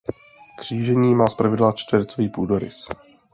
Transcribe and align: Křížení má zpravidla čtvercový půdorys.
Křížení 0.59 1.15
má 1.15 1.27
zpravidla 1.27 1.71
čtvercový 1.71 2.29
půdorys. 2.29 2.87